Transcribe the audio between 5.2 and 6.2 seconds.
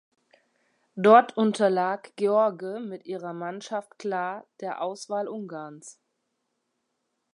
Ungarns.